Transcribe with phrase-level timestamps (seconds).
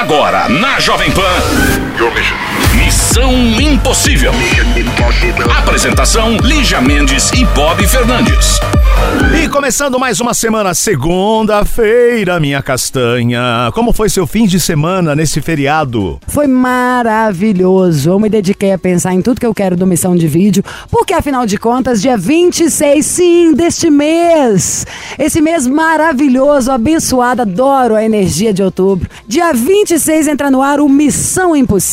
[0.00, 1.89] Agora, na Jovem Pan.
[2.74, 3.30] Missão
[3.60, 4.32] Impossível.
[5.58, 8.58] Apresentação: Lígia Mendes e Bob Fernandes.
[9.42, 13.70] E começando mais uma semana, segunda-feira, minha castanha.
[13.74, 16.18] Como foi seu fim de semana nesse feriado?
[16.26, 18.10] Foi maravilhoso.
[18.10, 21.12] Eu me dediquei a pensar em tudo que eu quero do Missão de Vídeo, porque
[21.12, 24.86] afinal de contas, dia 26, sim, deste mês.
[25.18, 29.08] Esse mês maravilhoso, abençoado, adoro a energia de outubro.
[29.28, 31.89] Dia 26 entra no ar o Missão Impossível.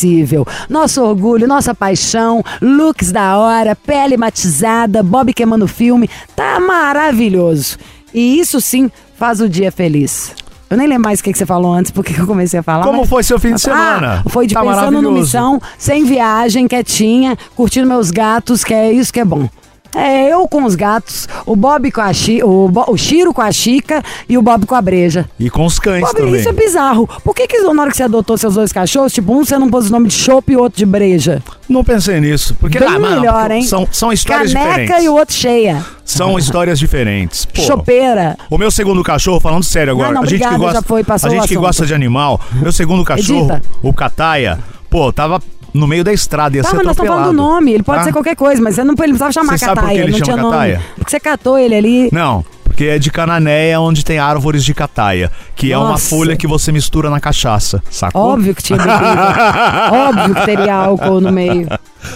[0.69, 6.09] Nosso orgulho, nossa paixão, looks da hora, pele matizada, Bob queimando filme.
[6.35, 7.77] Tá maravilhoso.
[8.13, 10.33] E isso sim faz o dia feliz.
[10.69, 12.83] Eu nem lembro mais o que, que você falou antes, porque eu comecei a falar.
[12.83, 14.23] Como mas- foi seu fim de semana?
[14.25, 18.91] Ah, foi de Tá pensando no missão, sem viagem, quietinha, curtindo meus gatos, que é
[18.91, 19.47] isso que é bom.
[19.95, 23.41] É, eu com os gatos, o Bob com a Chi, o, Bo- o Chiro com
[23.41, 25.25] a Chica e o Bob com a Breja.
[25.39, 26.35] E com os cães Bob, também.
[26.39, 27.07] isso é bizarro.
[27.23, 29.69] Por que, que na hora que você adotou seus dois cachorros, tipo, um você não
[29.69, 31.41] pôs o nome de Chopp e o outro de Breja?
[31.67, 32.55] Não pensei nisso.
[32.59, 33.61] Porque Bem ah, mano, melhor, hein?
[33.63, 35.05] São, são histórias Caneca diferentes.
[35.05, 35.85] e o outro cheia.
[36.05, 37.43] São histórias diferentes.
[37.45, 38.37] Pô, Chopeira.
[38.49, 41.17] O meu segundo cachorro, falando sério agora, Não, não, a gente que gosta, foi, a
[41.17, 41.59] gente que assunto.
[41.59, 43.61] gosta de animal, meu segundo cachorro, Edita.
[43.83, 45.41] o Cataia, pô, tava
[45.73, 47.73] no meio da estrada, ia Tá, ser mas nós estamos falando do nome.
[47.73, 48.03] Ele pode tá?
[48.05, 49.97] ser qualquer coisa, mas você não, ele não precisava chamar Você sabe por Cataia.
[49.97, 50.73] que ele não chama tinha Cataia?
[50.77, 50.85] nome.
[50.95, 52.09] Porque você catou ele ali.
[52.11, 56.09] Não, porque é de Cananéia, onde tem árvores de cataia, que é uma Nossa.
[56.09, 58.33] folha que você mistura na cachaça, sacou?
[58.33, 58.77] Óbvio que tinha.
[59.91, 61.67] Óbvio que teria álcool no meio.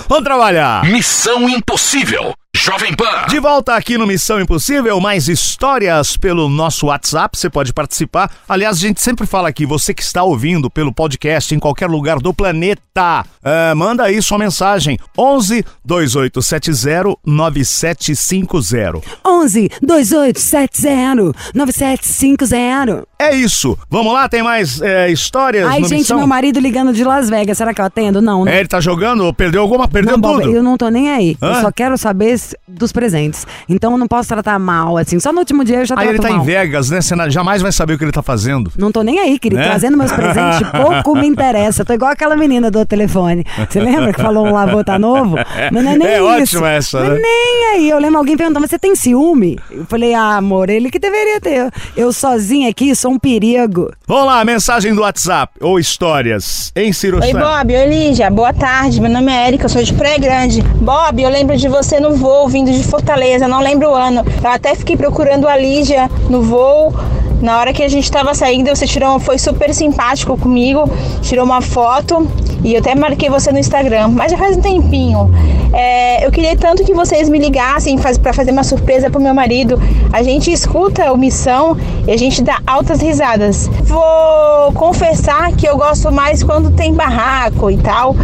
[0.08, 0.84] Vamos trabalhar!
[0.86, 2.34] Missão Impossível.
[2.56, 3.26] Jovem Pan.
[3.30, 8.30] De volta aqui no Missão Impossível, mais histórias pelo nosso WhatsApp, você pode participar.
[8.48, 12.20] Aliás, a gente sempre fala aqui, você que está ouvindo pelo podcast em qualquer lugar
[12.20, 19.02] do planeta, é, manda aí sua mensagem, 11 2870 9750.
[19.26, 23.11] 11 2870 9750.
[23.22, 26.18] É isso, vamos lá, tem mais é, histórias Ai, gente, Missão?
[26.18, 27.58] meu marido ligando de Las Vegas.
[27.58, 28.20] Será que eu atendo?
[28.22, 28.52] Não, não.
[28.52, 30.56] É, ele tá jogando, perdeu alguma, perdeu Não, Bob, tudo.
[30.56, 31.38] eu não tô nem aí.
[31.42, 31.50] Hã?
[31.50, 33.46] Eu só quero saber dos presentes.
[33.70, 35.20] Então eu não posso tratar mal, assim.
[35.20, 36.42] Só no último dia eu já Aí trato ele tá mal.
[36.42, 37.00] em Vegas, né?
[37.02, 38.72] Você jamais vai saber o que ele tá fazendo.
[38.78, 39.62] Não tô nem aí, querido.
[39.62, 39.68] Né?
[39.68, 41.82] Trazendo meus presentes, pouco me interessa.
[41.82, 43.46] Eu tô igual aquela menina do telefone.
[43.70, 45.36] Você lembra que falou um lavô tá novo?
[45.72, 46.26] Mas não é nem É isso.
[46.26, 47.20] ótima essa, né?
[47.22, 47.90] nem aí.
[47.90, 49.60] Eu lembro alguém perguntando, mas você tem ciúme?
[49.70, 51.70] Eu falei, ah, amor, ele que deveria ter.
[51.96, 53.92] Eu sozinha aqui sou um perigo.
[54.08, 57.34] Vamos lá, mensagem do WhatsApp ou histórias em Ciro Oi.
[57.34, 57.74] Bob.
[57.76, 58.30] Oi, Lígia.
[58.30, 59.02] Boa tarde.
[59.02, 60.62] Meu nome é Erika, eu sou de Praia Grande.
[60.62, 63.48] Bob, eu lembro de você no voo, vindo de Fortaleza.
[63.48, 64.24] Não lembro o ano.
[64.44, 66.94] Eu até fiquei procurando a Lígia no voo.
[67.42, 70.88] Na hora que a gente tava saindo, você tirou, foi super simpático comigo,
[71.24, 72.28] tirou uma foto
[72.64, 75.32] e eu até marquei você no Instagram, mas já faz um tempinho.
[75.74, 79.34] É, eu queria tanto que vocês me ligassem faz, para fazer uma surpresa pro meu
[79.34, 79.82] marido.
[80.14, 81.76] A gente escuta o Missão
[82.08, 83.68] e a gente dá altas risadas.
[83.84, 88.16] Vou confessar que eu gosto mais quando tem barraco e tal,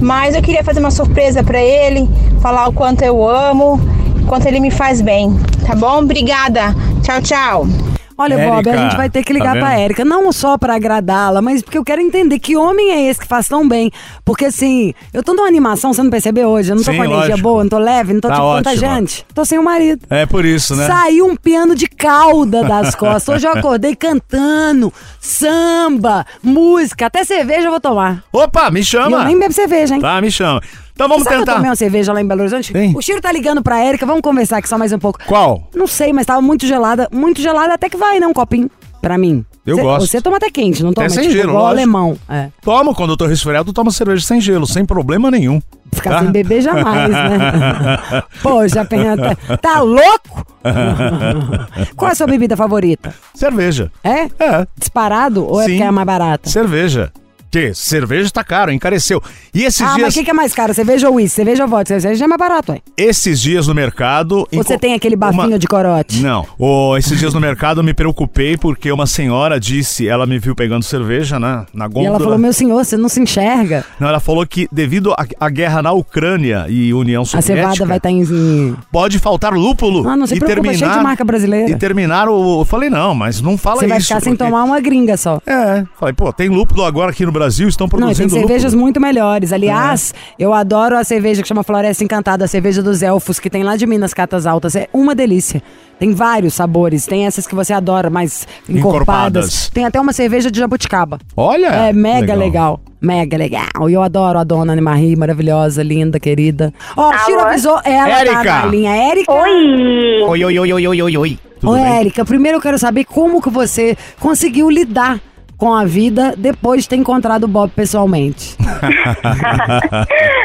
[0.00, 2.08] mas eu queria fazer uma surpresa para ele,
[2.40, 3.80] falar o quanto eu amo,
[4.22, 5.36] o quanto ele me faz bem.
[5.66, 5.98] Tá bom?
[5.98, 6.76] Obrigada.
[7.02, 7.89] Tchau, tchau.
[8.20, 9.78] Olha, Bob, a Érica, gente vai ter que ligar tá pra?
[9.80, 13.26] Érica, não só pra agradá-la, mas porque eu quero entender que homem é esse que
[13.26, 13.90] faz tão bem.
[14.24, 16.70] Porque assim, eu tô numa animação, você não percebeu hoje?
[16.72, 17.40] Eu não tô Sim, com energia lógico.
[17.42, 18.58] boa, não tô leve, não tô Tá tipo ótima.
[18.72, 19.26] contagiante.
[19.34, 20.02] Tô sem o marido.
[20.10, 20.86] É por isso, né?
[20.86, 23.36] Saiu um piano de cauda das costas.
[23.36, 28.22] Hoje eu acordei cantando, samba, música, até cerveja eu vou tomar.
[28.32, 29.16] Opa, me E chama.
[29.18, 30.00] eu nem bebo cerveja, hein?
[30.00, 30.60] Tá, me chama.
[31.00, 31.54] Então vamos Sabe que eu tentar.
[31.54, 32.72] tomei uma cerveja lá em Belo Horizonte?
[32.72, 32.92] Sim.
[32.94, 35.18] O Chiro tá ligando pra Érica, vamos conversar aqui só mais um pouco.
[35.26, 35.66] Qual?
[35.74, 37.08] Não sei, mas tava muito gelada.
[37.10, 38.26] Muito gelada até que vai, né?
[38.26, 38.70] Um copinho.
[39.00, 39.42] Pra mim.
[39.64, 40.06] Eu Cê- gosto.
[40.06, 41.08] Você toma até quente, não toma?
[41.08, 41.78] sem tipo, gelo, igual lógico.
[41.80, 42.18] alemão.
[42.28, 42.48] É.
[42.60, 45.58] Tomo, quando eu tô resfriado, eu tomo cerveja sem gelo, sem problema nenhum.
[45.90, 46.18] Ficar Tá?
[46.20, 48.22] sem beber jamais, né?
[48.42, 49.34] Pô, já pensa.
[49.62, 50.44] Tá louco?
[51.96, 53.14] Qual é a sua bebida favorita?
[53.34, 53.90] Cerveja.
[54.04, 54.24] É?
[54.38, 55.70] É, Disparado ou é Sim.
[55.72, 56.50] porque é mais barata?
[56.50, 57.10] cerveja.
[57.50, 57.74] Que?
[57.74, 59.20] Cerveja tá caro, encareceu.
[59.52, 60.72] E esses Ah, mas dias, o que, que é mais caro?
[60.72, 61.36] Cerveja ou uísque?
[61.36, 61.98] Cerveja ou vodka?
[62.00, 62.80] Cerveja é mais barato, ué.
[62.96, 64.46] esses dias no mercado.
[64.52, 66.22] Você tem aquele bafinho uma- de corote?
[66.22, 66.46] Não.
[66.58, 70.54] O, esses dias no mercado eu me preocupei porque uma senhora disse, ela me viu
[70.54, 71.66] pegando cerveja, né?
[71.74, 72.06] Na E gôndola.
[72.16, 73.84] ela falou, meu senhor, você não se enxerga.
[73.98, 77.96] Não, ela falou que devido à guerra na Ucrânia e União A Soviética, cevada vai
[77.96, 78.76] estar em...
[78.92, 81.70] pode faltar lúpulo Ah, não se e preocupa, terminar cheio de marca brasileira.
[81.70, 84.06] E terminar o, eu falei não, mas não fala Você vai isso.
[84.08, 85.40] ficar sem porque- tomar uma gringa só.
[85.46, 88.72] É, falei, pô, tem lúpulo agora aqui no Brasil, estão Não, e produzindo tem cervejas
[88.72, 88.82] lúpulo.
[88.82, 89.52] muito melhores.
[89.52, 93.62] Aliás, eu adoro a cerveja que chama Floresta Encantada, a cerveja dos elfos, que tem
[93.62, 94.76] lá de Minas Catas Altas.
[94.76, 95.62] É uma delícia.
[95.98, 97.06] Tem vários sabores.
[97.06, 98.78] Tem essas que você adora, mais encorpadas.
[98.78, 99.70] Encorpadas.
[99.70, 101.18] Tem até uma cerveja de jabuticaba.
[101.36, 101.66] Olha!
[101.66, 102.80] É mega legal.
[103.00, 103.88] Mega legal.
[103.88, 106.72] E eu adoro a dona Ana Marie, maravilhosa, linda, querida.
[106.96, 108.44] Ó, o Chiro avisou, ela tá Érica.
[108.44, 108.94] na linha.
[108.94, 109.32] Érica.
[109.32, 110.22] Oi!
[110.22, 111.38] Oi, oi, oi, oi, oi, oi, oi.
[111.60, 111.76] Tudo Ô?
[111.76, 115.20] Érica, primeiro eu quero saber como que você conseguiu lidar
[115.60, 118.56] com a vida depois de ter encontrado o Bob pessoalmente?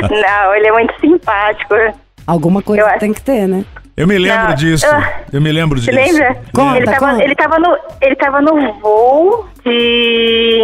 [0.09, 1.73] Não, ele é muito simpático.
[2.27, 3.63] Alguma coisa tem que ter, né?
[3.95, 4.85] Eu me lembro Não, disso.
[4.85, 5.03] eu-
[5.33, 6.13] Eu me lembro Você disso.
[6.13, 6.37] lembra?
[6.53, 7.23] Conta, ele, tava, conta.
[7.23, 10.59] ele tava no ele tava no voo de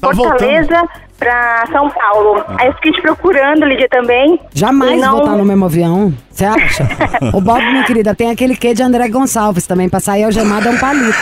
[0.00, 0.88] Tá Fortaleza
[1.18, 2.44] pra São Paulo.
[2.58, 4.40] Aí eu fiquei te procurando, Lídia, também.
[4.54, 5.16] Jamais não...
[5.16, 6.14] voltar no mesmo avião.
[6.30, 6.88] Você acha?
[7.34, 9.88] o Bob, minha querida, tem aquele quê de André Gonçalves também.
[9.88, 11.18] Pra sair algemado é um palito.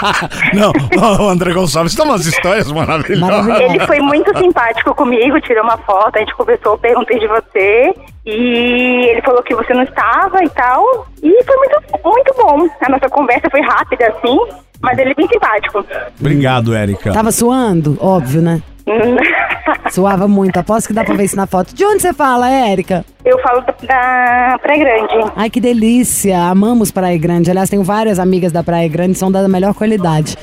[0.54, 3.20] Não, não, o André Gonçalves tem umas histórias maravilhosas.
[3.20, 3.62] Maravilhoso.
[3.62, 7.94] Ele foi muito simpático comigo, tirou uma foto, a gente conversou, perguntei de você.
[8.26, 11.06] E ele falou que você não estava e tal.
[11.22, 12.68] E foi muito, muito bom.
[12.80, 14.38] A nossa conversa foi rápida, assim,
[14.80, 15.84] mas ele é bem simpático.
[16.18, 17.12] Obrigado, Érica.
[17.12, 17.96] Tava suando?
[18.00, 18.62] Óbvio, né?
[19.90, 20.56] Suava muito.
[20.58, 21.74] Aposto que dá pra ver isso na foto.
[21.74, 23.04] De onde você fala, Érica?
[23.24, 25.32] Eu falo da, Praia Grande.
[25.36, 26.38] Ai, que delícia.
[26.44, 27.50] Amamos Praia Grande.
[27.50, 30.36] Aliás, tenho várias amigas da Praia Grande, são da melhor qualidade.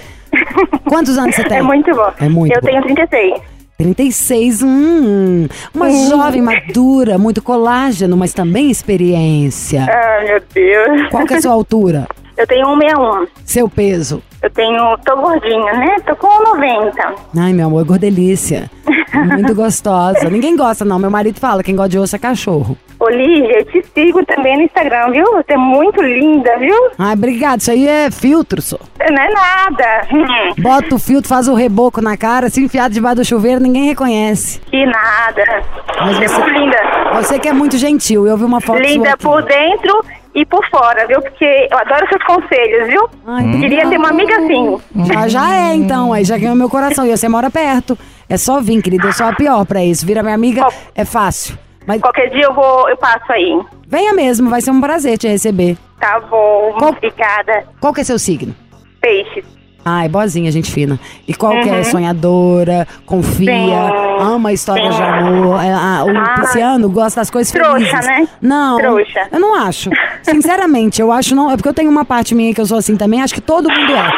[0.85, 1.57] Quantos anos você tem?
[1.57, 2.11] É muito bom.
[2.19, 2.67] É muito Eu bom.
[2.67, 3.41] tenho 36.
[3.77, 9.85] 36, hum, uma jovem madura, muito colágeno, mas também experiência.
[9.87, 11.09] Ah, meu Deus.
[11.11, 12.07] Qual que é a sua altura?
[12.35, 13.27] Eu tenho 161.
[13.45, 14.23] Seu peso?
[14.41, 14.97] Eu tenho.
[14.99, 15.95] tô gordinha, né?
[16.05, 17.15] Tô com 90.
[17.37, 18.69] Ai, meu amor, gordelícia.
[19.13, 20.29] Muito gostosa.
[20.29, 20.99] Ninguém gosta, não.
[20.99, 22.77] Meu marido fala, quem gosta de osso é cachorro.
[22.99, 25.25] Olivia, eu te sigo também no Instagram, viu?
[25.33, 26.75] Você é muito linda, viu?
[26.97, 27.59] Ai, obrigado.
[27.59, 28.77] Isso aí é filtro, só.
[28.99, 30.07] Não é nada.
[30.57, 34.59] Bota o filtro, faz o reboco na cara, se enfiado debaixo do chuveiro, ninguém reconhece.
[34.61, 35.63] que nada.
[35.99, 36.77] Mas Você é muito linda.
[37.13, 38.25] Você que é muito gentil.
[38.27, 40.03] Eu vi uma foto Linda por dentro
[40.39, 41.21] e por fora, viu?
[41.21, 43.09] Porque eu adoro seus conselhos, viu?
[43.25, 44.77] Ai, Queria ter uma amiga assim.
[45.05, 46.13] Já, já é, então.
[46.13, 47.05] Aí já ganhou meu coração.
[47.05, 47.97] E você mora perto.
[48.29, 49.07] É só vir, querida.
[49.07, 50.05] Eu sou a pior pra isso.
[50.05, 51.57] Vira minha amiga, Qual- é fácil.
[51.87, 53.59] Mas Qualquer dia eu vou, eu passo aí.
[53.87, 55.77] venha mesmo, vai ser um prazer te receber.
[55.99, 57.63] Tá bom, Qual- obrigada.
[57.79, 58.53] Qual que é seu signo?
[59.01, 59.45] Peixes.
[59.89, 60.99] Ai, boazinha, gente fina.
[61.25, 61.81] E qual que é?
[61.83, 64.21] Sonhadora, confia, Sim.
[64.21, 65.63] ama histórias de amor.
[65.63, 66.35] É, ah, o Ah.
[66.41, 68.05] pisciano gosta das coisas Trouxa, felizes.
[68.05, 68.27] né?
[68.41, 69.27] Não, Trouxa.
[69.31, 69.89] eu não acho.
[70.23, 71.49] Sinceramente, eu acho não.
[71.49, 73.69] É porque eu tenho uma parte minha que eu sou assim também, acho que todo
[73.69, 74.11] mundo é.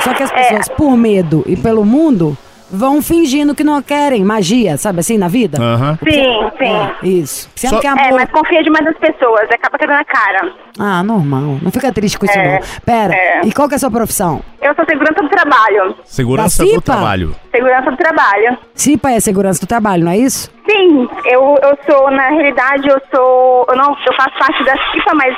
[0.00, 2.36] Só que as pessoas, por medo e pelo mundo,
[2.70, 5.58] vão fingindo que não querem magia, sabe assim, na vida?
[5.62, 5.98] Aham.
[6.02, 6.64] Sim, sim.
[6.64, 7.50] É, isso.
[7.54, 8.12] Só- quer É, amor.
[8.20, 10.52] mas confia demais nas pessoas, acaba quebrando a cara.
[10.78, 11.58] Ah, normal.
[11.62, 12.66] Não fica triste com isso, É, não.
[12.84, 13.40] Pera, é.
[13.44, 14.42] e qual que é a sua profissão?
[14.60, 15.94] Eu sou segurança do trabalho.
[16.04, 16.82] Segurança Da do CIPA?
[16.82, 17.36] trabalho.
[17.52, 18.58] Segurança do trabalho.
[18.74, 20.50] CIPA é segurança do trabalho, não é isso?
[20.68, 23.64] Sim, eu, eu sou, na realidade, eu sou.
[23.68, 25.34] Eu não eu faço parte da CIPA, mas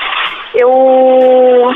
[0.55, 0.69] eu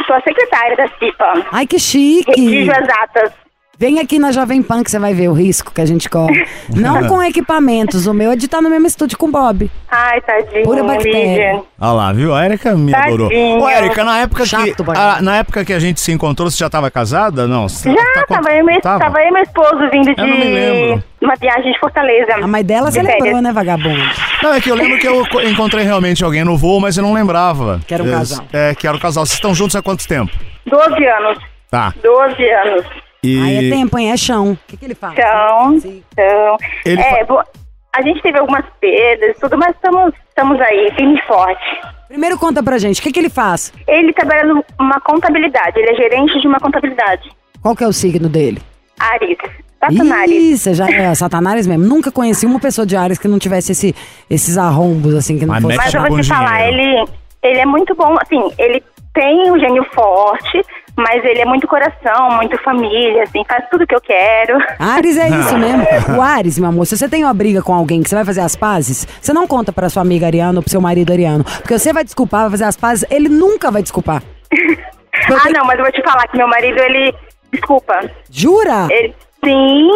[0.06, 1.46] sou a secretária da CIPA.
[1.52, 2.30] Ai, que chique!
[2.40, 3.32] Redijo as atas.
[3.78, 6.46] Vem aqui na Jovem Pan que você vai ver o risco que a gente corre.
[6.68, 9.68] Não com equipamentos, o meu é de estar no mesmo estúdio com o Bob.
[9.90, 11.62] Ai, tadinho, Pura bactéria.
[11.80, 12.34] Olha lá, viu?
[12.34, 13.14] A Érica me Tadinho.
[13.26, 13.62] adorou.
[13.62, 14.96] Ô, Érica, na época, que, Chato, Bob.
[14.96, 17.48] a- na época que a gente se encontrou, você já tava casada?
[17.48, 17.68] Não.
[17.68, 19.00] Você Já, tá tava, eu meu, Tava?
[19.00, 21.04] tava eu e meu esposo vindo de Eu não me lembro.
[21.20, 22.34] uma viagem de Fortaleza.
[22.40, 23.42] A mãe dela De você lembrou, férias.
[23.42, 24.02] né, vagabundo?
[24.42, 27.02] Não, é que eu lembro que eu co- encontrei realmente alguém no voo, mas eu
[27.02, 27.80] não lembrava.
[27.86, 28.44] Que era um casal.
[28.52, 29.24] É, que era um casal.
[29.26, 30.30] Vocês estão juntos há quanto tempo?
[30.66, 31.38] 12 anos.
[31.70, 31.92] Tá.
[32.02, 32.84] 12 anos.
[33.24, 34.10] E Aí é tempo, hein?
[34.10, 34.52] É chão.
[34.52, 35.12] O que, que ele faz?
[35.16, 36.02] Então, Sim.
[36.12, 37.46] então Ele é, fa-
[37.94, 41.62] a gente teve algumas perdas, tudo, mas estamos, estamos aí, firme e forte.
[42.08, 43.72] Primeiro conta pra gente, o que, que ele faz?
[43.86, 47.30] Ele trabalha numa contabilidade, ele é gerente de uma contabilidade.
[47.62, 48.60] Qual que é o signo dele?
[48.98, 49.38] Ares.
[49.78, 50.30] Satanás.
[50.60, 51.84] Você já é Satanás mesmo.
[51.84, 53.94] Nunca conheci uma pessoa de Ares que não tivesse esse,
[54.30, 55.76] esses arrombos, assim, que não Mas fosse...
[55.76, 56.80] Mas eu vou te falar, dinheiro.
[57.00, 57.08] ele,
[57.42, 58.82] ele é muito bom, assim, ele
[59.14, 60.62] tem um gênio forte,
[60.96, 64.58] mas ele é muito coração, muito família, assim, faz tudo que eu quero.
[64.78, 65.82] Ares é isso mesmo.
[66.16, 68.40] O Ares, meu amor, se você tem uma briga com alguém que você vai fazer
[68.40, 71.44] as pazes, você não conta pra sua amiga Ariana ou pro seu marido Ariano.
[71.44, 74.22] Porque você vai desculpar, vai fazer as pazes, ele nunca vai desculpar.
[75.14, 77.14] Ah, não, mas eu vou te falar que meu marido, ele.
[77.52, 78.10] Desculpa.
[78.30, 78.88] Jura?
[78.90, 79.90] Ele, sim,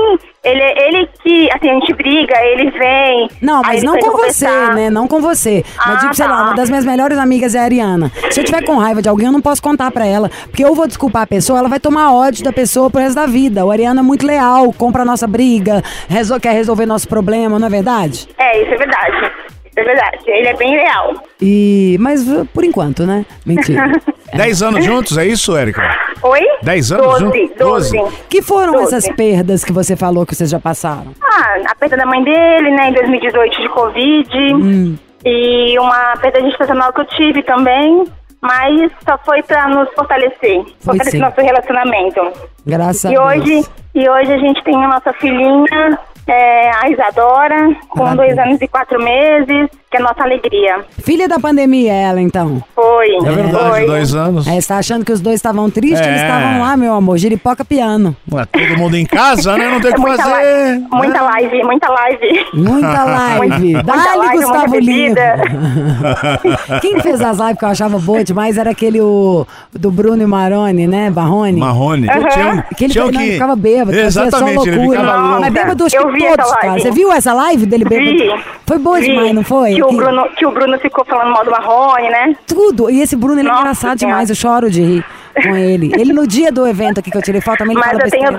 [0.44, 3.28] ele, ele que, assim, a gente briga, ele vem.
[3.42, 4.74] Não, mas não com você, conversar.
[4.74, 4.90] né?
[4.90, 5.64] Não com você.
[5.78, 6.42] Mas, Ah, tipo, sei lá, tá.
[6.44, 8.10] uma das minhas melhores amigas é a Ariana.
[8.30, 10.28] Se eu tiver com raiva de alguém, eu não posso contar pra ela.
[10.46, 13.26] Porque eu vou desculpar a pessoa, ela vai tomar ódio da pessoa pro resto da
[13.26, 13.64] vida.
[13.64, 17.66] O Ariana é muito leal, compra a nossa briga, resol- quer resolver nosso problema, não
[17.66, 18.28] é verdade?
[18.38, 19.32] É, isso é verdade.
[19.76, 20.18] É verdade.
[20.26, 21.12] Ele é bem leal.
[21.40, 21.96] E.
[22.00, 23.24] Mas uh, por enquanto, né?
[23.44, 23.92] Mentira.
[24.34, 25.82] Dez anos juntos, é isso, Érica?
[26.22, 26.40] Oi?
[26.62, 27.58] Dez anos Doze, junto?
[27.58, 27.96] doze.
[27.98, 28.16] Doze.
[28.28, 28.84] que foram Doze.
[28.94, 31.12] essas perdas que você falou que vocês já passaram?
[31.22, 34.54] Ah, a perda da mãe dele, né, em 2018 de Covid.
[34.54, 34.96] Hum.
[35.24, 38.04] E uma perda gestacional que eu tive também.
[38.40, 40.62] Mas só foi pra nos fortalecer.
[40.80, 41.18] Foi fortalecer sim.
[41.18, 42.20] nosso relacionamento.
[42.66, 43.70] Graças E a hoje, Deus.
[43.94, 47.56] e hoje a gente tem a nossa filhinha, é, a Isadora,
[47.88, 48.16] com Parabéns.
[48.16, 50.80] dois anos e quatro meses, que é a nossa alegria.
[51.02, 52.62] Filha da pandemia, ela, então.
[52.74, 53.08] Foi.
[53.16, 53.86] É verdade, foi.
[53.86, 54.46] dois anos.
[54.46, 56.00] É, você tá achando que os dois estavam tristes?
[56.00, 56.08] É.
[56.08, 58.14] Eles estavam lá, meu amor, giripoca piano.
[58.32, 59.68] Ué, todo mundo em casa, né?
[59.68, 60.82] Não tem o É que muita, fazer.
[60.92, 62.46] muita live, muita live.
[62.54, 63.72] Muita live.
[63.72, 65.16] Muita Dá-lhe, live, muita Gustavo Lima.
[66.80, 70.26] Quem fez as lives que eu achava boa demais era aquele o, do Bruno e
[70.26, 71.10] Maroni, né?
[71.10, 71.58] Barrone.
[71.58, 72.08] Marrone.
[72.08, 72.28] Aham.
[72.28, 73.32] Tinha, Que ele, tinha não, que...
[73.32, 75.00] ficava bêbado, fazia Exatamente, só ele loucura.
[75.00, 75.40] ficava louco.
[75.40, 76.78] Mas bêbado acho que todos, cara.
[76.78, 78.10] Você viu essa live dele bêbado?
[78.10, 78.44] Vi.
[78.66, 79.74] Foi boa Vi demais, não foi?
[79.88, 82.36] Que o, Bruno, que o Bruno ficou falando mal do Marrone, né?
[82.46, 82.90] Tudo.
[82.90, 84.14] E esse Bruno, ele é Nossa engraçado Senhora.
[84.14, 84.30] demais.
[84.30, 85.04] Eu choro de rir
[85.42, 85.92] com ele.
[85.94, 88.38] Ele no dia do evento aqui que eu tirei foto também, Mas fala eu, tenho.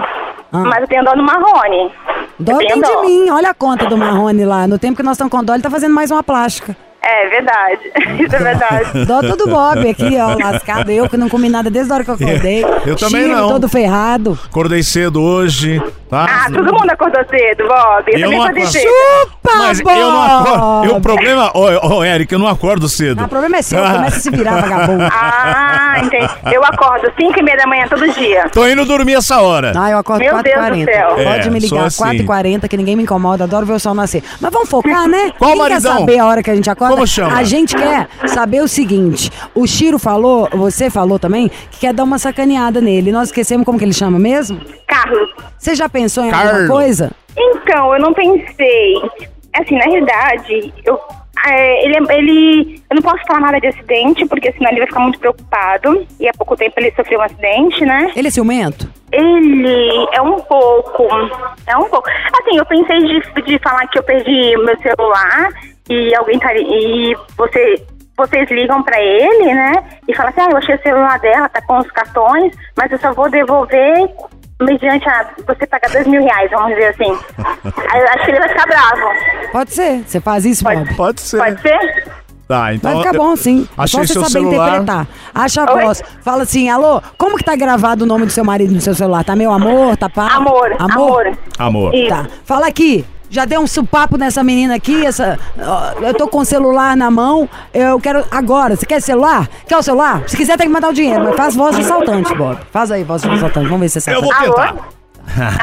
[0.51, 0.59] Ah.
[0.59, 1.91] mas eu tenho dó do Marrone.
[2.39, 3.29] Dó tem de mim.
[3.29, 4.67] Olha a conta do Marrone lá.
[4.67, 6.75] No tempo que nós estamos com dó, ele tá fazendo mais uma plástica.
[7.09, 7.79] É verdade.
[8.23, 9.05] Isso é verdade.
[9.05, 10.91] Dó todo Bob aqui, ó, lascado.
[10.91, 12.65] Eu que não comi nada desde a hora que eu acordei.
[12.85, 13.47] Eu também Chiro não.
[13.49, 14.37] todo ferrado.
[14.45, 16.25] Acordei cedo hoje, tá?
[16.29, 18.03] Ah, todo mundo acordou cedo, Bob.
[18.07, 18.83] Eu, Eu também não acordei cedo.
[18.89, 19.97] Chupa, Mas Bob!
[19.97, 20.85] eu não acordo.
[20.85, 23.21] E o problema, ô, ô, Eric, eu não acordo cedo.
[23.21, 23.93] Ah, o problema é seu, Ah.
[23.93, 25.03] começa a se virar, vagabundo.
[25.09, 26.29] Ah, entendi.
[26.53, 28.49] Eu acordo 5 e meia da manhã todo dia.
[28.49, 29.71] Tô indo dormir essa hora.
[29.77, 30.43] Ah, eu acordo Meu 4h40.
[30.43, 31.09] Deus do céu.
[31.15, 32.03] Pode É, me ligar, assim.
[32.03, 34.21] 4h40, que ninguém me incomoda, adoro ver o sol nascer.
[34.41, 35.31] Mas vamos focar, né?
[35.37, 35.91] Qual Quem maridão?
[35.93, 36.96] quer saber a hora que a gente acorda?
[36.97, 37.37] Como chama?
[37.37, 42.03] A gente quer saber o seguinte: o Chiro falou, você falou também, que quer dar
[42.03, 43.11] uma sacaneada nele.
[43.11, 44.59] Nós esquecemos como que ele chama mesmo?
[44.87, 45.29] Carlos.
[45.57, 46.53] Você já pensou em Carlos.
[46.53, 47.11] alguma coisa?
[47.37, 48.95] Então, eu não pensei.
[49.55, 50.99] Assim, na realidade, eu,
[51.45, 52.81] é, ele, ele.
[52.89, 56.05] Eu não posso falar nada de acidente, porque senão ele vai ficar muito preocupado.
[56.19, 58.11] E há pouco tempo ele sofreu um acidente, né?
[58.15, 58.89] Ele é ciumento?
[59.11, 61.07] Ele é um pouco.
[61.65, 62.09] É um pouco.
[62.09, 65.49] Assim, eu pensei de, de falar que eu perdi meu celular
[65.89, 66.53] e alguém tá.
[66.55, 67.85] E você.
[68.17, 69.73] Vocês ligam pra ele, né?
[70.07, 72.97] E falam assim: ah, eu achei o celular dela, tá com os cartões, mas eu
[72.97, 74.09] só vou devolver
[74.61, 75.27] mediante a.
[75.45, 77.17] Você pagar dois mil reais, vamos dizer assim.
[77.91, 79.07] Aí eu acho que ele vai ficar bravo.
[79.51, 80.03] Pode ser.
[80.05, 80.95] Você faz isso, Bob?
[80.95, 81.37] Pode ser.
[81.37, 82.17] Pode ser?
[82.47, 82.93] Tá, então.
[82.93, 83.67] Vai ficar bom, sim.
[83.77, 84.67] Achei Só você seu saber celular.
[84.69, 85.07] interpretar.
[85.35, 85.81] Acha a Oi?
[85.83, 86.01] voz.
[86.21, 89.25] Fala assim, alô, como que tá gravado o nome do seu marido no seu celular?
[89.25, 89.97] Tá meu amor?
[89.97, 90.29] Tá pá?
[90.35, 91.37] Amor, amor.
[91.59, 91.93] Amor.
[91.93, 92.07] Isso.
[92.07, 92.25] Tá.
[92.45, 93.05] Fala aqui.
[93.29, 95.37] Já deu um supapo nessa menina aqui, essa.
[96.01, 97.49] eu tô com o celular na mão.
[97.73, 98.23] Eu quero.
[98.31, 99.49] Agora, você quer celular?
[99.67, 100.23] Quer o celular?
[100.27, 101.23] Se quiser, tem que mandar o dinheiro.
[101.25, 102.57] Mas faz voz de assaltante, Bob.
[102.71, 103.65] Faz aí, voz de assaltante.
[103.67, 104.25] Vamos ver se você Eu sabe.
[104.27, 104.53] vou Alô?
[104.55, 104.97] tentar.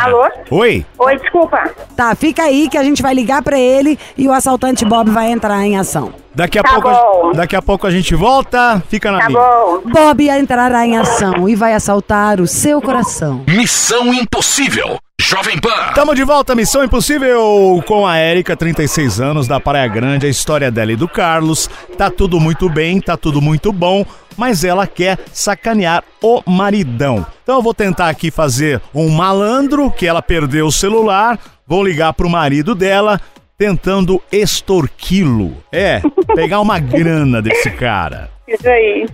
[0.05, 0.29] Alô?
[0.51, 0.85] Oi?
[0.99, 1.71] Oi, desculpa.
[1.97, 5.33] Tá, fica aí que a gente vai ligar pra ele e o assaltante Bob vai
[5.33, 6.13] entrar em ação.
[6.35, 7.33] Daqui a, Tá pouco, a- bom.
[7.33, 8.83] daqui a pouco a gente volta.
[8.89, 9.41] Fica na Tá linha.
[9.41, 9.81] bom.
[9.87, 13.43] Bob entrará em ação e vai assaltar o seu coração.
[13.49, 14.99] Missão Impossível.
[15.27, 15.95] Jovem Pan.
[15.95, 20.71] Tamo de volta, Missão Impossível com a Érica, 36 anos, da Praia Grande, a história
[20.71, 21.67] dela e do Carlos.
[21.97, 24.05] Tá tudo muito bem, tá tudo muito bom,
[24.37, 27.27] mas ela quer sacanear o maridão.
[27.43, 32.13] Então eu vou tentar aqui fazer um malandro, que ela perdeu o celular, vou ligar
[32.13, 33.19] pro marido dela,
[33.57, 35.57] tentando extorquí-lo.
[35.73, 36.03] É,
[36.37, 38.31] pegar uma grana desse cara.
[38.47, 39.07] Isso aí.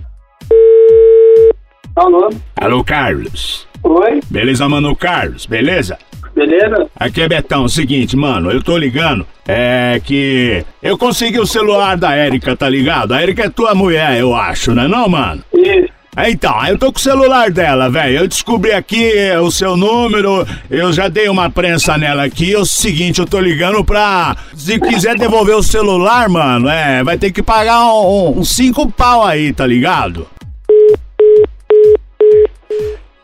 [1.94, 2.30] Alô?
[2.56, 3.69] Alô, Carlos.
[3.82, 4.20] Oi?
[4.30, 5.46] Beleza, mano, Carlos?
[5.46, 5.98] Beleza?
[6.34, 6.86] Beleza?
[6.96, 12.14] Aqui é Betão, seguinte, mano, eu tô ligando, é que eu consegui o celular da
[12.14, 13.12] Érica, tá ligado?
[13.12, 15.42] A Érica é tua mulher, eu acho, né não, mano?
[15.52, 15.88] Isso.
[16.16, 18.18] É, Então, eu tô com o celular dela, velho.
[18.20, 22.52] Eu descobri aqui é, o seu número, eu já dei uma prensa nela aqui.
[22.54, 24.36] É o seguinte, eu tô ligando pra.
[24.54, 29.24] Se quiser devolver o celular, mano, é, vai ter que pagar um- uns cinco pau
[29.24, 30.26] aí, tá ligado?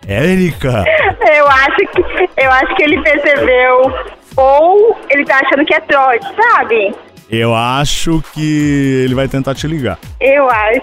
[0.07, 0.85] Érica,
[1.37, 3.93] Eu acho que eu acho que ele percebeu.
[4.37, 6.95] Ou ele tá achando que é trote, sabe?
[7.29, 9.99] eu acho que ele vai tentar te ligar.
[10.21, 10.81] Eu acho.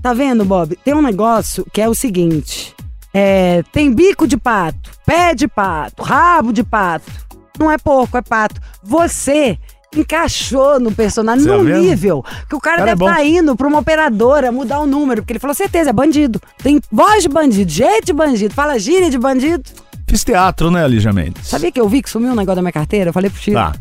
[0.00, 0.76] Tá vendo, Bob?
[0.84, 2.74] Tem um negócio que é o seguinte:
[3.12, 7.10] é, tem bico de pato, pé de pato, rabo de pato.
[7.58, 8.60] Não é porco, é pato.
[8.82, 9.58] Você
[9.96, 11.80] encaixou no personagem Você tá num vendo?
[11.80, 15.22] nível que o cara, Cara, é deve estar indo pra uma operadora mudar o número,
[15.22, 16.40] porque ele falou certeza, é bandido.
[16.62, 19.62] Tem voz de bandido, jeito de bandido, fala gíria de bandido.
[20.06, 21.46] Fiz teatro, né, Lígia Mendes?
[21.46, 23.10] Sabia que eu vi que sumiu um negócio da minha carteira?
[23.10, 23.56] Eu falei pro Chico.
[23.56, 23.72] Tá.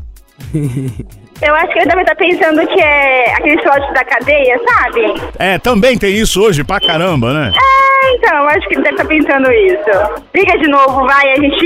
[1.40, 5.02] Eu acho que ele deve estar pensando que é aquele trote da cadeia, sabe?
[5.38, 7.52] É, também tem isso hoje pra caramba, né?
[7.56, 10.26] É, então, eu acho que ele deve estar pensando isso.
[10.34, 11.66] Liga de novo, vai, a gente.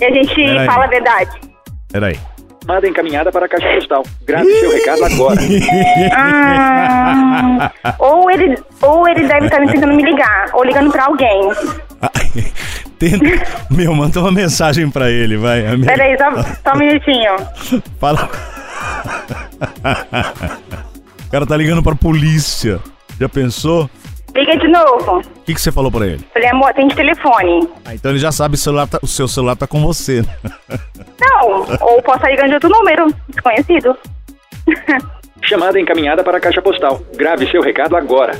[0.00, 1.30] E a gente fala a verdade.
[1.92, 2.18] Peraí.
[2.66, 4.02] Manda encaminhada para a caixa postal.
[4.24, 5.40] Grave seu recado agora.
[6.14, 11.40] Ah, ou ele, ou ele deve estar tentando me ligar, ou ligando pra alguém.
[12.98, 13.24] Tenta...
[13.68, 15.62] Meu, manda uma mensagem pra ele, vai.
[15.76, 16.30] Minha- Pera aí, só,
[16.70, 17.36] só um minutinho.
[17.98, 18.28] Fala.
[21.26, 22.78] o cara tá ligando pra polícia.
[23.20, 23.90] Já pensou?
[24.34, 25.18] Liga de novo.
[25.18, 26.24] O que, que você falou pra ele?
[26.32, 27.68] Falei, amor, atende telefone.
[27.84, 30.22] Ah, então ele já sabe que o, celular tá- o seu celular tá com você.
[30.22, 30.78] né?
[31.20, 33.96] Não, ou posso estar ligando de outro número, desconhecido.
[35.42, 37.00] Chamada encaminhada para a caixa postal.
[37.16, 38.32] Grave seu recado agora.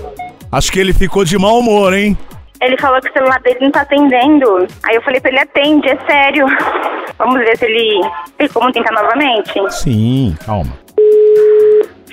[0.51, 2.17] Acho que ele ficou de mau humor, hein?
[2.61, 4.67] Ele falou que o celular dele não tá atendendo.
[4.85, 6.47] Aí eu falei pra ele, atende, é sério.
[7.19, 8.01] Vamos ver se ele
[8.39, 9.53] tem como tentar novamente.
[9.71, 10.73] Sim, calma.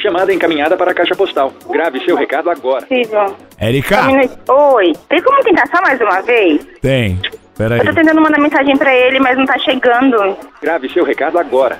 [0.02, 1.54] Chamada encaminhada para a caixa postal.
[1.70, 2.86] Grave seu recado agora.
[2.86, 3.36] Possível.
[3.58, 4.38] Érica, minuto.
[4.48, 6.66] Oi, tem como tentar só mais uma vez?
[6.82, 7.20] tem.
[7.58, 7.80] Peraí.
[7.80, 10.38] Eu tô tentando mandar mensagem pra ele, mas não tá chegando.
[10.62, 11.78] Grave seu recado agora.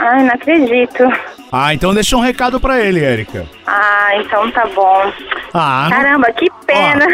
[0.00, 1.04] Ai, não acredito.
[1.52, 3.46] Ah, então deixa um recado pra ele, Érica.
[3.64, 5.12] Ah, então tá bom.
[5.54, 7.06] Ah, Caramba, que pena.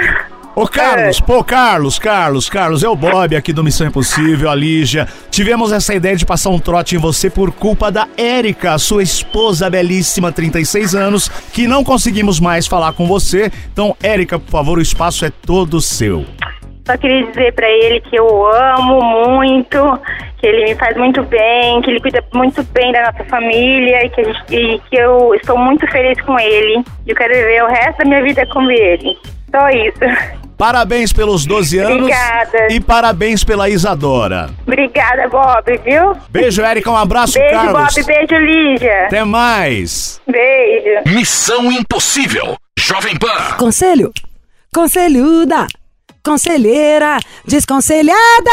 [0.61, 5.07] Ô Carlos, pô, Carlos, Carlos, Carlos, é o Bob aqui do Missão Impossível, a Lígia.
[5.31, 9.71] Tivemos essa ideia de passar um trote em você por culpa da Érica, sua esposa
[9.71, 13.53] belíssima, 36 anos, que não conseguimos mais falar com você.
[13.73, 16.25] Então, Érica, por favor, o espaço é todo seu.
[16.85, 19.01] Só queria dizer pra ele que eu amo
[19.37, 19.79] muito,
[20.39, 24.11] que ele me faz muito bem, que ele cuida muito bem da nossa família e
[24.11, 26.83] que, gente- e que eu estou muito feliz com ele.
[27.07, 29.17] E eu quero viver o resto da minha vida com ele.
[29.51, 30.38] Só isso.
[30.59, 32.67] Parabéns pelos 12 anos Obrigada.
[32.73, 34.51] e parabéns pela Isadora.
[34.67, 36.17] Obrigada, Bob, viu?
[36.29, 37.95] Beijo, Érica, um abraço, Beijo, Carlos.
[37.95, 38.05] Bob.
[38.05, 39.07] Beijo, Lígia.
[39.07, 40.21] Até mais.
[40.27, 41.03] Beijo.
[41.15, 42.57] Missão Impossível.
[42.77, 43.57] Jovem Pan.
[43.57, 44.13] Conselho,
[44.75, 45.67] conselhuda,
[46.25, 48.51] conselheira, desconselhada,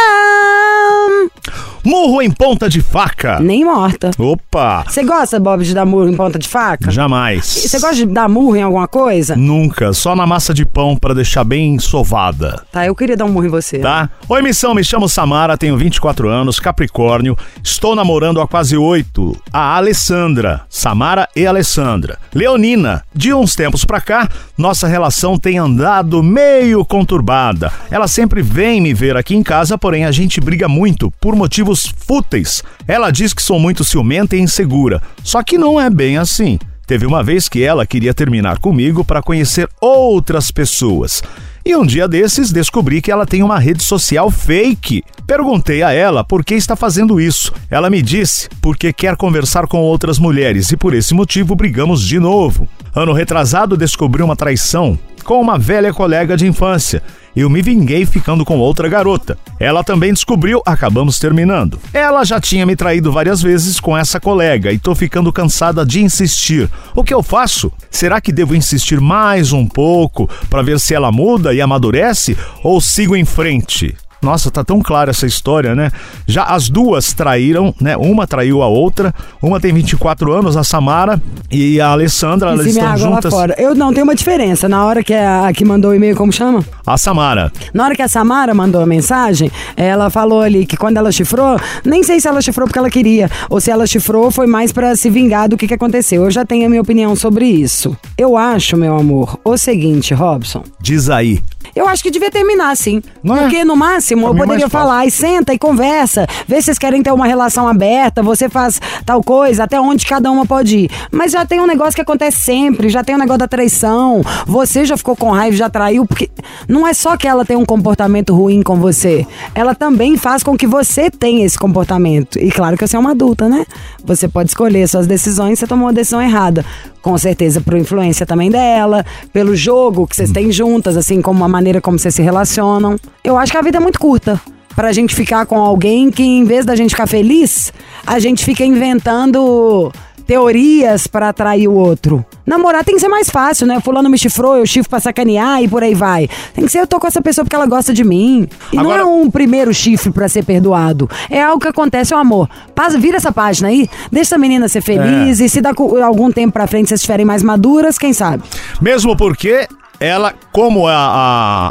[1.86, 3.40] Murro em ponta de faca.
[3.40, 4.10] nem morta.
[4.18, 6.90] Opa, Você gosta, Bob, de dar murro em ponta de faca?
[6.90, 7.46] jamais.
[7.46, 9.36] Você gosta de dar murro em alguma coisa?
[9.36, 12.64] Nunca, só na massa de pão pra deixar bem sovada.
[12.72, 13.80] Tá, eu queria dar um murro em você.
[13.80, 14.10] Tá?
[14.28, 19.76] Oi, missão, me chamo Samara, tenho 24 anos, Capricórnio, estou namorando há quase oito a
[19.78, 22.18] Alessandra, Samara e Alessandra.
[22.34, 24.28] Leonina, de uns tempos pra cá,
[24.58, 27.72] nossa relação tem andado meio conturbada.
[27.92, 31.75] Ela sempre vem me ver aqui em casa, porém a gente briga muito por motivos
[31.84, 32.64] fúteis.
[32.88, 36.60] Ela diz que sou muito ciumenta e insegura, só que não é bem assim.
[36.88, 41.24] Teve uma vez que ela queria terminar comigo para conhecer outras pessoas.
[41.66, 45.04] E um dia desses descobri que ela tem uma rede social fake.
[45.26, 47.52] Perguntei a ela por que está fazendo isso.
[47.72, 52.20] Ela me disse porque quer conversar com outras mulheres e por esse motivo brigamos de
[52.20, 52.68] novo.
[52.94, 57.02] Ano retrasado descobri uma traição com uma velha colega de infância.
[57.36, 59.38] Eu me vinguei ficando com outra garota.
[59.60, 61.78] Ela também descobriu, acabamos terminando.
[61.92, 66.02] Ela já tinha me traído várias vezes com essa colega e tô ficando cansada de
[66.02, 66.70] insistir.
[66.96, 67.74] O que eu faço?
[67.92, 72.80] Será que devo insistir mais um pouco para ver se ela muda e amadurece ou
[72.80, 73.98] sigo em frente?
[74.26, 75.92] Nossa, tá tão clara essa história, né?
[76.26, 77.96] Já as duas traíram, né?
[77.96, 79.14] Uma traiu a outra.
[79.40, 83.32] Uma tem 24 anos, a Samara, e a Alessandra, elas estão juntas.
[83.60, 84.68] Eu não, tem uma diferença.
[84.68, 86.66] Na hora que a que mandou o e-mail, como chama?
[86.88, 87.52] A Samara.
[87.72, 91.60] Na hora que a Samara mandou a mensagem, ela falou ali que quando ela chifrou,
[91.84, 94.96] nem sei se ela chifrou porque ela queria, ou se ela chifrou foi mais pra
[94.96, 96.24] se vingar do que, que aconteceu.
[96.24, 97.96] Eu já tenho a minha opinião sobre isso.
[98.18, 100.64] Eu acho, meu amor, o seguinte, Robson.
[100.82, 101.44] Diz aí.
[101.76, 103.02] Eu acho que devia terminar, sim.
[103.22, 103.42] Não é?
[103.42, 104.70] Porque, no máximo, Eu é poderia fácil.
[104.70, 106.28] falar e senta e conversa.
[106.48, 110.32] Vê se vocês querem ter uma relação aberta, você faz tal coisa, até onde cada
[110.32, 110.92] uma pode ir.
[111.12, 114.22] Mas já tem um negócio que acontece sempre, já tem um negócio da traição.
[114.46, 116.30] Você já ficou com raiva, já traiu, porque
[116.68, 119.26] não é só que ela tem um comportamento ruim com você.
[119.54, 122.40] Ela também faz com que você tenha esse comportamento.
[122.40, 123.66] E claro que você é uma adulta, né?
[124.04, 126.66] Você pode escolher suas decisões, você tomou uma decisão errada.
[127.02, 131.48] Com certeza, por influência também dela, pelo jogo que vocês têm juntas, assim como a
[131.48, 132.96] maneira como vocês se relacionam.
[133.24, 134.40] Eu acho que a vida é muito curta
[134.76, 137.74] pra gente ficar com alguém que, em vez da gente ficar feliz,
[138.06, 139.92] a gente fica inventando
[140.28, 142.24] teorias pra atrair o outro.
[142.46, 143.80] Namorar tem que ser mais fácil, né?
[143.80, 146.28] Fulano me chifrou, eu chifro pra sacanear e por aí vai.
[146.54, 148.48] Tem que ser eu tô com essa pessoa porque ela gosta de mim.
[148.72, 151.10] E Agora- não é um primeiro chifre pra ser perdoado.
[151.32, 152.48] É algo que acontece, ó, amor.
[152.76, 155.72] Passa, vira essa página aí, deixa essa menina ser feliz e se dá
[156.04, 158.44] algum tempo pra frente vocês estiverem mais maduras, quem sabe?
[158.80, 159.68] Mesmo porque
[160.00, 160.94] ela, como a,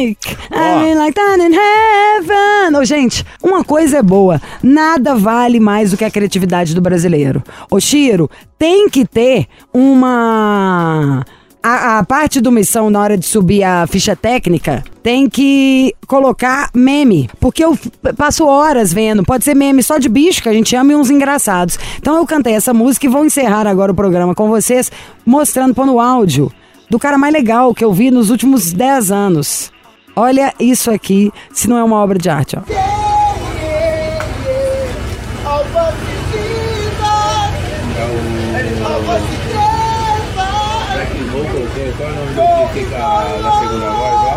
[0.00, 2.76] like I'm like that in heaven.
[2.76, 4.40] Ô, gente, uma coisa é boa.
[4.70, 7.42] Nada vale mais do que a criatividade do brasileiro.
[7.68, 11.24] Ô, Chiro, tem que ter uma...
[11.60, 16.70] A, a parte do missão na hora de subir a ficha técnica tem que colocar
[16.72, 17.28] meme.
[17.40, 17.76] Porque eu
[18.16, 19.24] passo horas vendo.
[19.24, 21.76] Pode ser meme só de bicho, que a gente ama e uns engraçados.
[21.98, 24.90] Então eu cantei essa música e vou encerrar agora o programa com vocês,
[25.26, 26.50] mostrando no áudio
[26.88, 29.72] do cara mais legal que eu vi nos últimos 10 anos.
[30.14, 33.09] Olha isso aqui, se não é uma obra de arte, ó.
[41.98, 42.24] Cano
[43.42, 44.29] la segunda vuelta.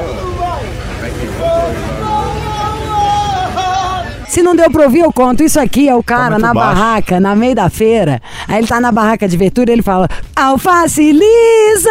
[4.33, 5.43] Se não deu pra ouvir, eu conto.
[5.43, 6.75] Isso aqui é o cara muito na baixo.
[6.81, 8.19] barraca, na meio da feira.
[8.47, 11.89] Aí ele tá na barraca de verdura e ele fala: Alface lisa,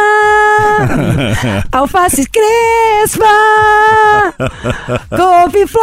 [1.70, 3.24] alface crespa,
[5.16, 5.83] couve-flor,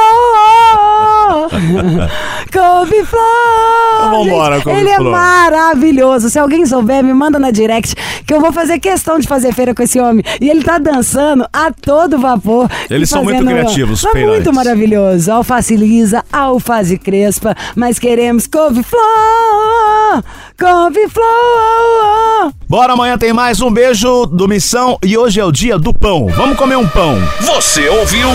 [2.51, 4.11] couve-flor.
[4.11, 6.29] Vambora, Gente, Ele é maravilhoso.
[6.29, 7.95] Se alguém souber, me manda na direct
[8.25, 10.23] que eu vou fazer questão de fazer feira com esse homem.
[10.41, 12.69] E ele tá dançando a todo vapor.
[12.89, 15.31] Eles são muito fazendo- criativos, Tá muito maravilhoso.
[15.31, 20.23] Alface lisa, alface crespa, mas queremos couve-flor,
[20.59, 22.53] couve-flor.
[22.67, 26.27] Bora, amanhã tem mais um beijo do Missão e hoje é o dia do pão.
[26.27, 27.17] Vamos comer um pão.
[27.41, 28.29] Você ouviu?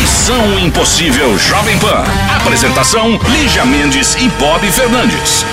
[0.00, 2.04] Missão Impossível Jovem Pan.
[2.36, 5.44] Apresentação: Lígia Mendes e Bob Fernandes.